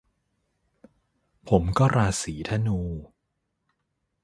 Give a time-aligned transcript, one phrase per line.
[1.49, 2.79] ผมก็ราศีธนู